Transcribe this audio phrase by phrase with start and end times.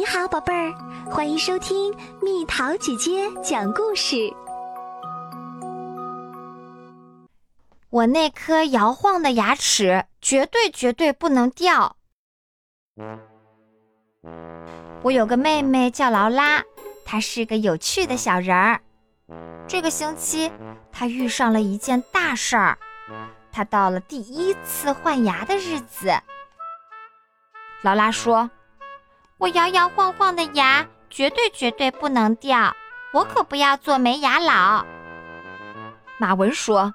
[0.00, 0.72] 你好，宝贝儿，
[1.10, 4.32] 欢迎收听蜜桃姐姐讲故事。
[7.90, 11.96] 我那颗摇晃的牙齿绝对绝对不能掉。
[15.02, 16.64] 我有个妹妹叫劳拉，
[17.04, 18.80] 她是个有趣的小人儿。
[19.68, 20.50] 这个星期，
[20.90, 22.78] 她遇上了一件大事儿，
[23.52, 26.10] 她到了第一次换牙的日子。
[27.82, 28.50] 劳拉说。
[29.40, 32.76] 我摇摇晃晃的牙绝对绝对不能掉，
[33.10, 34.84] 我可不要做没牙佬。
[36.18, 36.92] 马文说：“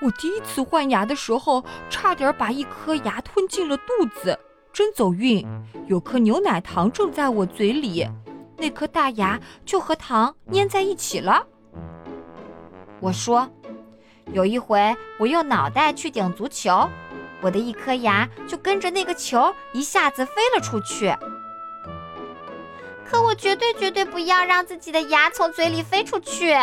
[0.00, 3.84] 我第一次换牙的时候，差点把一颗牙吞进了肚
[4.18, 4.38] 子，
[4.72, 5.46] 真走运。
[5.88, 8.08] 有颗牛奶糖正在我嘴里，
[8.56, 11.46] 那颗大牙就和糖粘在一起了。”
[12.98, 13.46] 我说
[14.32, 16.88] ：“有一回，我用脑袋去顶足球，
[17.42, 21.14] 我的一颗牙就跟着那个球一下子飞了出去。”
[23.12, 26.56] 可我绝对绝对不要让自己的牙从嘴里飞出去！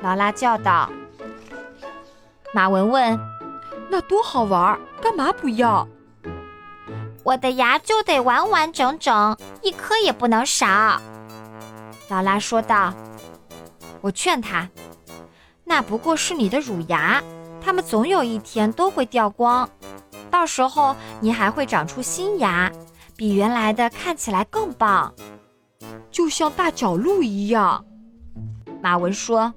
[0.00, 0.90] 劳拉叫道。
[2.54, 3.20] 马文问
[3.90, 5.86] ：“那多好玩，干嘛不要？”
[7.22, 10.98] 我的牙就得完完整整，一颗也不能少。
[12.08, 12.94] 劳拉说道。
[14.00, 14.66] 我劝他
[15.64, 17.22] ：“那不过是你的乳牙，
[17.60, 19.68] 它们总有一天都会掉光，
[20.30, 22.72] 到时候你还会长出新牙，
[23.18, 25.12] 比原来的看起来更棒。”
[26.12, 27.82] 就像大角鹿一样，
[28.82, 29.52] 马文说：“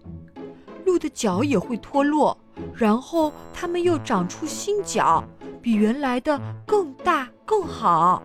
[0.85, 2.35] 鹿的角也会脱落，
[2.73, 5.21] 然后它们又长出新角，
[5.61, 8.23] 比原来的更大更好。”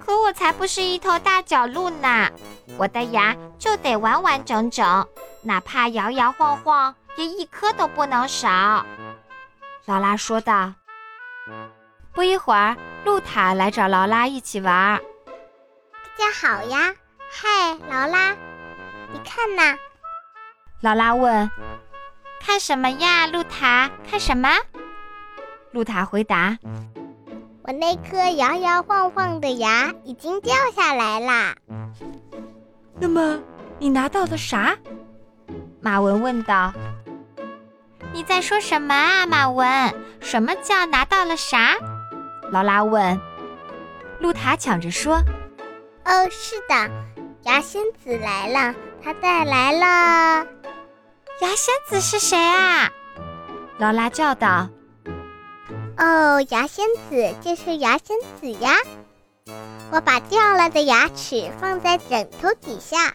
[0.00, 2.30] 可我才不是一头大角鹿呢！
[2.78, 5.06] 我的牙就得完完整整，
[5.42, 8.86] 哪怕摇摇晃晃，也一颗都不能少。”
[9.84, 10.72] 劳拉说道。
[12.14, 14.98] 不一会儿，露塔来找劳拉一起玩。
[16.18, 16.92] 大家好呀，
[17.30, 18.32] 嗨，劳拉，
[19.12, 19.78] 你看呐。
[20.80, 21.48] 劳拉问
[22.44, 23.88] ：“看什么呀，露塔？
[24.10, 24.48] 看什么？”
[25.70, 26.58] 露塔回答
[27.62, 31.54] ：“我那颗摇摇晃晃的牙已经掉下来啦。”
[32.98, 33.38] 那么
[33.78, 34.76] 你拿到了啥？
[35.80, 36.72] 马文问道。
[38.12, 39.94] “你在说什么啊，马文？
[40.20, 41.76] 什么叫拿到了啥？”
[42.50, 43.20] 劳拉问。
[44.18, 45.22] 露塔抢着说。
[46.08, 46.90] 哦，是的，
[47.42, 48.74] 牙仙子来了，
[49.04, 50.46] 他带来了。
[51.42, 52.90] 牙仙子是谁啊？
[53.76, 54.70] 劳拉叫道。
[55.98, 58.72] 哦，牙仙子就是牙仙子呀。
[59.92, 63.14] 我把掉了的牙齿放在枕头底下，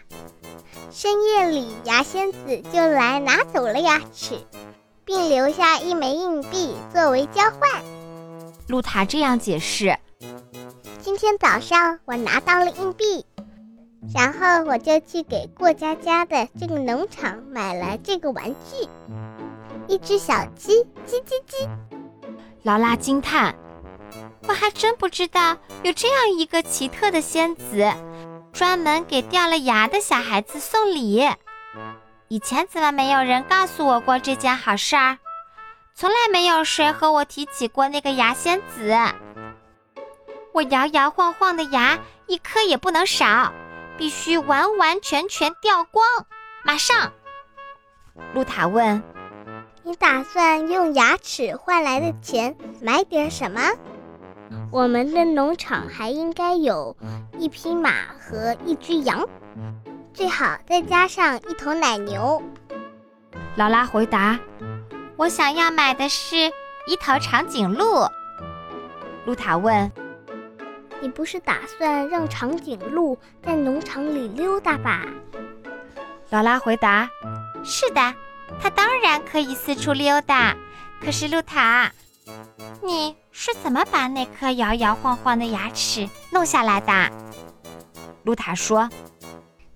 [0.92, 4.40] 深夜里牙仙子就来拿走了牙齿，
[5.03, 7.84] 并留下一枚硬币作为交换。
[8.68, 9.98] 露塔这样解释。
[11.13, 13.24] 今天早上我拿到了硬币，
[14.16, 18.90] 然后我就去给过家家的这个农场买了这个玩具——
[19.88, 21.69] 一只小鸡，叽叽叽。
[22.63, 23.53] 劳拉惊叹
[24.50, 27.94] ：“我还真不知道有这样一个奇特的仙子，
[28.52, 31.23] 专门给掉了牙的小孩子送礼。
[32.28, 35.19] 以前怎么没有人告诉我过这件好事儿？
[35.94, 38.97] 从来没有谁和我提起过那个牙仙子。”
[40.53, 43.52] 我摇摇晃晃的牙一颗也不能少，
[43.97, 46.06] 必须完完全全掉光。
[46.64, 47.12] 马上，
[48.34, 49.02] 露塔问
[49.81, 53.62] ：“你打算用牙齿换来的钱买点什么？”
[54.72, 56.96] 我们的农场还应该有
[57.40, 59.28] 一匹马和一只羊，
[60.14, 62.41] 最好再加上一头奶牛。
[63.56, 64.40] 劳拉回答
[65.18, 66.35] ：“我想要买的是
[66.85, 68.08] 一头长颈鹿。”
[69.25, 69.91] 露塔问。
[71.03, 75.02] 你不是打算让长颈鹿在农场里溜达吧？
[76.30, 77.09] 劳拉回答
[77.62, 78.16] ：“是的，
[78.62, 80.56] 它当然可以四处溜达。
[81.02, 81.91] 可是，露塔，
[82.81, 87.11] 你是怎么把那颗摇摇晃晃的牙齿弄下来的？”
[88.23, 88.90] 露塔说：“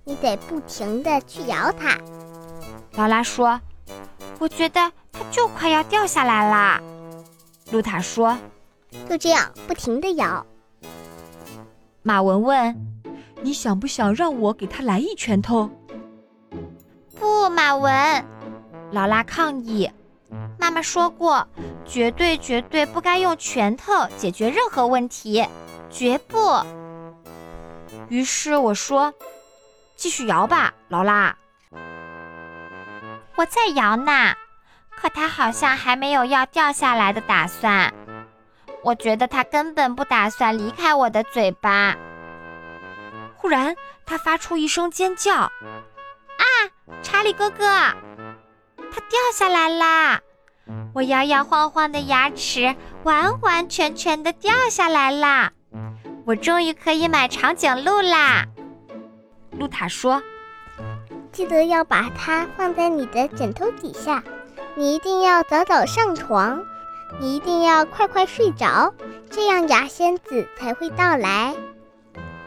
[0.06, 1.98] 你得不停地去摇它。”
[2.96, 3.60] 劳拉说
[4.40, 4.80] ：“我觉得
[5.12, 6.82] 它就快要掉下来啦。”
[7.70, 8.38] 露塔说
[9.10, 10.46] ：“就这样不停地摇。”
[12.08, 12.74] 马文问
[13.44, 15.70] ：“你想不想让我给他来一拳头？”
[17.20, 18.26] 不，马文，
[18.94, 19.92] 劳拉抗议。
[20.58, 21.46] 妈妈说过，
[21.86, 25.46] 绝对绝对不该用拳头解决任何问题，
[25.90, 26.38] 绝不。
[28.08, 29.14] 于是我说
[29.98, 31.36] ：“继续摇吧，劳拉。”
[33.36, 34.34] 我在摇呢，
[34.96, 37.94] 可他好像还没有要掉下来的打算。
[38.88, 41.98] 我觉得他根本不打算离开我的嘴巴。
[43.36, 43.76] 忽然，
[44.06, 45.34] 他发出一声尖叫
[46.40, 46.44] ：“啊，
[47.04, 50.22] 查理哥哥，它掉下来啦！
[50.94, 52.74] 我摇摇晃晃的牙齿
[53.04, 55.52] 完完全全的掉下来啦！
[56.26, 58.46] 我终于可以买长颈鹿啦！”
[59.52, 60.24] 露塔说
[61.34, 64.24] ：“记得要把它放在你的枕头底下，
[64.76, 66.64] 你一定要早早上床，
[67.20, 68.94] 你一定要快快睡着，
[69.30, 71.56] 这样牙仙子才会到来。”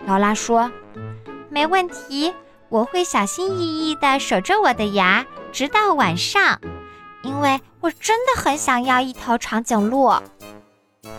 [0.07, 0.71] 劳拉说
[1.51, 2.33] ：“没问题，
[2.69, 6.61] 我会小心翼翼地守着我的牙，直到晚上，
[7.23, 10.13] 因为我真的很想要一头长颈鹿。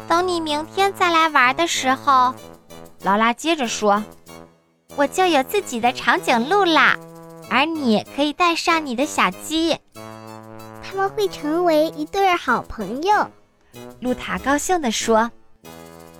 [0.07, 2.33] 等你明天再来玩的时候，
[3.03, 4.03] 劳拉接着说，
[4.95, 6.97] 我就有自己的长颈鹿啦，
[7.49, 9.77] 而你可以带上你的小鸡，
[10.83, 13.27] 他们会成为一对好朋友。”
[13.99, 15.31] 露塔高兴地说：“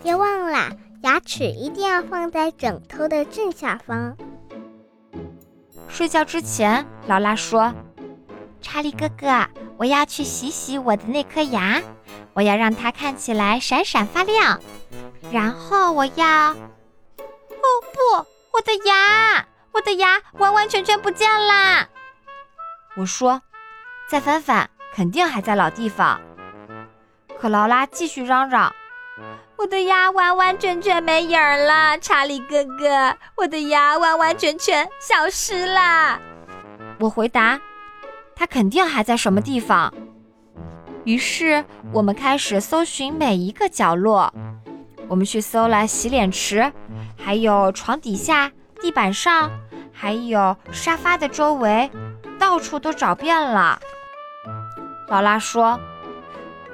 [0.04, 0.72] 别忘了。”
[1.02, 4.16] 牙齿一定要放在枕头的正下方。
[5.90, 7.74] 睡觉之前，劳拉说
[8.62, 11.82] ：“查理哥哥，我要去洗洗我的那颗牙，
[12.34, 14.62] 我要让它看起来闪闪发亮。
[15.32, 16.52] 然后我要……
[16.52, 16.56] 哦
[17.92, 21.90] 不，我的牙，我的牙完完全全不见啦！”
[22.96, 23.42] 我说
[24.08, 26.22] ：“再翻翻，肯定还在老地方。”
[27.42, 28.72] 可劳拉继续嚷嚷。
[29.58, 36.20] 我的牙完完全全没影儿了，查理哥哥，我的牙完完全全消失了。
[37.00, 37.60] 我回答，
[38.36, 39.92] 它肯定还在什么地方。
[41.04, 44.32] 于是我们开始搜寻每一个角落，
[45.08, 46.72] 我们去搜了洗脸池，
[47.18, 49.50] 还有床底下、地板上，
[49.92, 51.90] 还有沙发的周围，
[52.38, 53.80] 到处都找遍了。
[55.08, 55.80] 劳拉说：“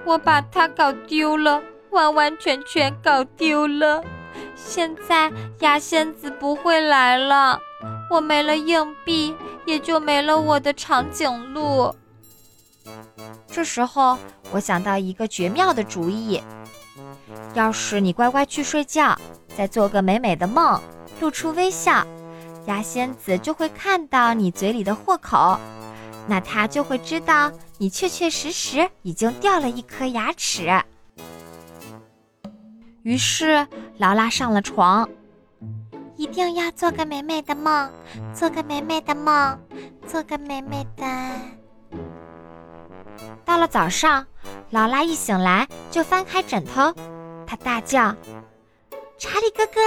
[0.07, 4.03] 我把它搞丢了。”完完全全搞丢了，
[4.55, 5.31] 现在
[5.61, 7.57] 牙仙子不会来了，
[8.11, 9.33] 我没了硬币，
[9.65, 11.95] 也就没了我的长颈鹿。
[13.47, 14.17] 这时候，
[14.51, 16.43] 我想到一个绝妙的主意：
[17.53, 19.17] 要是你乖乖去睡觉，
[19.55, 20.79] 再做个美美的梦，
[21.21, 22.05] 露出微笑，
[22.67, 25.57] 牙仙子就会看到你嘴里的豁口，
[26.27, 30.83] 那他就会知道你确确实实已经掉了一颗牙齿。
[33.03, 33.65] 于是
[33.97, 35.09] 劳拉上了床，
[36.17, 37.89] 一定要做个美美的梦，
[38.33, 39.57] 做个美美的梦，
[40.05, 41.05] 做个美美的。
[43.45, 44.27] 到了早上，
[44.71, 46.93] 劳拉一醒来就翻开枕头，
[47.47, 48.13] 她大叫
[49.17, 49.79] ：“查理哥哥，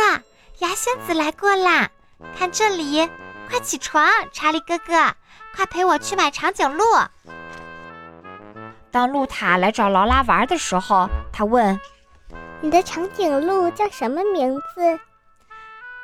[0.60, 1.90] 牙仙子来过啦！
[2.38, 3.08] 看这里，
[3.50, 4.94] 快起床，查理哥哥，
[5.56, 6.84] 快陪我去买长颈鹿。”
[8.92, 11.78] 当露塔来找劳拉玩的时候，他问。
[12.62, 15.00] 你的长颈鹿叫什么名字？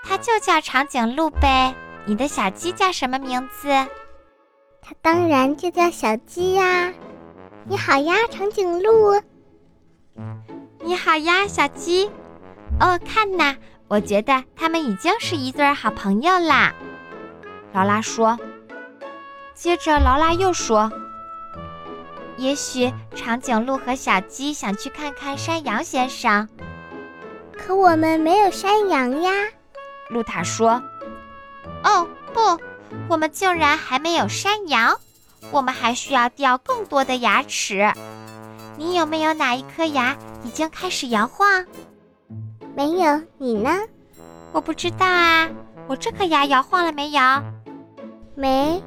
[0.03, 1.75] 它就叫长颈鹿呗。
[2.05, 3.69] 你的小鸡叫什么名字？
[4.81, 6.93] 它当然就叫小鸡呀。
[7.65, 9.21] 你好呀，长颈鹿。
[10.81, 12.11] 你好呀，小鸡。
[12.81, 13.57] 哦，看呐，
[13.89, 16.73] 我觉得他们已经是一对好朋友啦。
[17.77, 18.39] 劳拉说。
[19.55, 20.91] 接着，劳拉又说。
[22.39, 26.49] 也许长颈鹿和小鸡想去看看山羊先生，
[27.53, 29.31] 可我们没有山羊呀。
[30.09, 30.83] 露塔说
[31.85, 32.41] ：“哦，不，
[33.11, 34.99] 我们竟然还没有山羊，
[35.51, 37.93] 我们还需要掉更多的牙齿。
[38.79, 41.67] 你有没有哪一颗牙已经开始摇晃？
[42.75, 43.71] 没有，你呢？
[44.53, 45.47] 我不知道啊。
[45.89, 47.21] 我这颗牙摇晃了没有？
[48.37, 48.83] 没。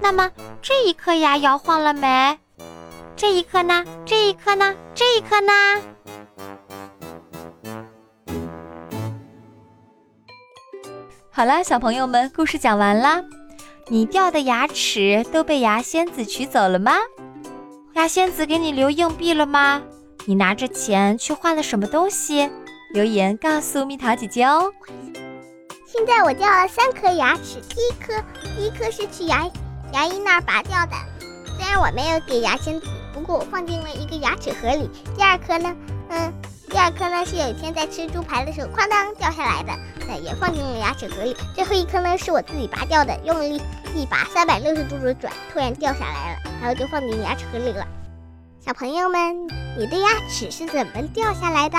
[0.00, 2.38] 那么这一颗牙摇晃了没？”
[3.16, 3.84] 这一颗呢？
[4.04, 4.74] 这一颗呢？
[4.94, 5.52] 这一颗呢？
[11.30, 13.22] 好了，小朋友们，故事讲完啦。
[13.88, 16.92] 你掉的牙齿都被牙仙子取走了吗？
[17.94, 19.82] 牙仙子给你留硬币了吗？
[20.26, 22.50] 你拿着钱去换了什么东西？
[22.92, 24.72] 留言告诉蜜桃姐姐哦。
[25.96, 28.22] 现在我掉了三颗牙齿，第一颗，
[28.54, 29.48] 第一颗是去牙
[29.94, 30.92] 牙医那儿拔掉的，
[31.56, 32.86] 虽然我没有给牙仙子。
[33.14, 34.90] 不过我放进了一个牙齿盒里。
[35.16, 35.74] 第二颗呢？
[36.10, 36.30] 嗯，
[36.68, 39.72] 第二颗呢是有一天在吃猪排的时候，哐当掉下来的，
[40.06, 41.34] 那也放进了牙齿盒里。
[41.54, 43.58] 最后一颗呢是我自己拔掉的，用力
[43.94, 47.86] 一拔三百六十度的转，突然掉下来了，然后就放进牙齿盒里了。
[48.60, 49.46] 小朋友们，
[49.78, 51.78] 你的牙齿是怎么掉下来的？